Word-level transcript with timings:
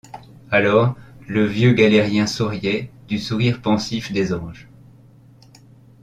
Alors 0.49 0.95
le 1.27 1.45
vieux 1.45 1.73
galérien 1.73 2.25
souriait 2.25 2.89
du 3.07 3.19
sourire 3.19 3.61
pensif 3.61 4.11
des 4.11 4.33
anges. 4.33 4.67